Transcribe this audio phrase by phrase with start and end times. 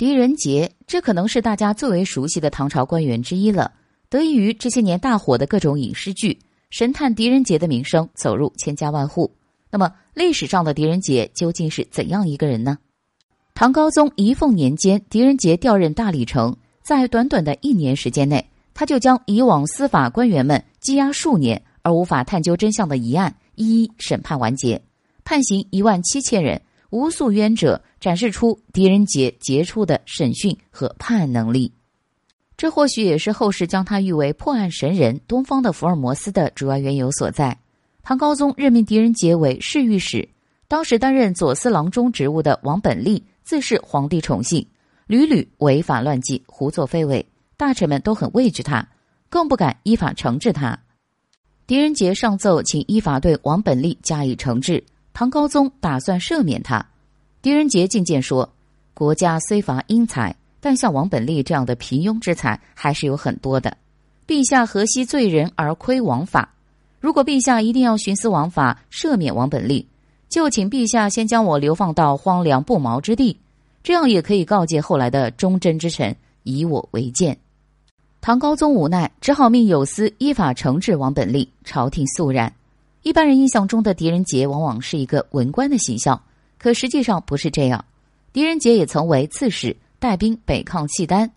[0.00, 3.70] 狄仁杰，这可能是大家最为熟悉的唐朝官员之一了。
[4.08, 6.38] 得益于这些年大火的各种影视剧，
[6.70, 9.30] 神探狄仁杰的名声走入千家万户。
[9.70, 12.78] 那么，历史上的狄仁杰究竟是怎样一个人呢？
[13.52, 24.80] 唐高宗仪凤年间，狄仁杰调任大理城，在短短的一年时间内，他就将以往司法官员们积压数年而无法探究真相的疑案一一审判完结，
[25.24, 31.72] 判刑一万七千人，无诉冤者，展示出狄仁杰杰出的审讯和判案能力。
[32.56, 37.58] 这或许也是后世将他誉为破案神人、东方的福尔摩斯的主要缘由所在。
[38.02, 40.28] 唐高宗任命狄仁杰为侍御史，
[40.68, 44.66] 当时担任左司郎中职务的王本立自是皇帝宠幸，
[45.06, 47.24] 屡屡违法乱纪、胡作非为，
[47.56, 48.86] 大臣们都很畏惧他，
[49.28, 50.78] 更不敢依法惩治他。
[51.66, 54.82] 狄仁杰上奏，请依法对王本立加以惩治。
[55.20, 56.82] 唐高宗打算赦免他，
[57.42, 58.50] 狄仁杰进谏说
[58.94, 63.76] ：“国家虽乏英才。”但像王本立这样的平庸之才还是有很多的。
[64.26, 66.54] 陛下何惜罪人而亏王法？
[67.00, 69.86] 如果陛下一定要徇私枉法赦免王本立，
[70.30, 73.38] 就请陛下先将我流放到荒凉不毛之地，
[73.82, 77.36] 这样也可以告诫后来的忠贞之臣以我为鉴。
[78.22, 82.50] 唐高宗无奈，只好命有司依法惩治王本立，朝廷肃然。
[83.02, 86.22] 一般人印象中的狄仁杰往往是一个文官的形象，
[86.58, 87.84] 可实际上不是这样。
[88.32, 89.76] 狄仁杰也曾为刺史。
[90.00, 91.30] 带兵北抗契丹，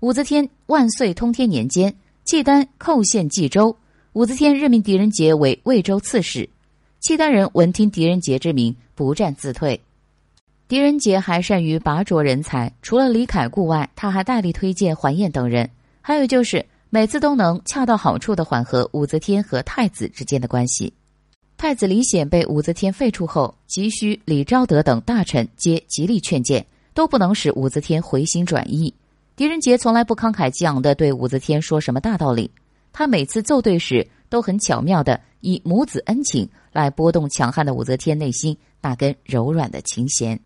[0.00, 1.94] 武则天万岁通天年间，
[2.26, 3.74] 契丹寇陷冀州，
[4.12, 6.46] 武则天任命狄仁杰为魏州刺史。
[7.00, 9.80] 契丹人闻听狄仁杰之名，不战自退。
[10.68, 15.70] 狄仁杰还善于拔擢人才，除了李凯故外，他还大力推荐桓彦等人。
[16.02, 20.92] 还有就是每次都能恰到好处的缓和武则天和太子之间的关系。
[21.62, 26.66] 太子李显被武则天废黜后，急需李昭德等大臣皆极力劝谏。
[26.92, 28.92] 都不能使武则天回心转意。
[29.36, 32.50] 狄仁杰从来不慷慨激昂的对武则天说什么大道理，
[32.92, 40.40] 他每次奏对时都很巧妙的以母子恩情来拨动强悍的武则天内心那根柔软的琴弦。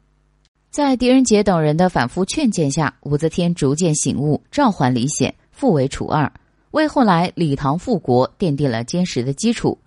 [0.70, 6.30] 在狄仁杰等人的反复劝谏下，武则天逐渐醒悟，召唤李显，复为楚二，
[6.72, 9.78] 为后来李唐复国奠定了坚实的基础。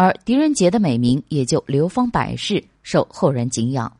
[0.00, 3.92] 而狄仁杰的美名也就流芳百世，受后人敬仰。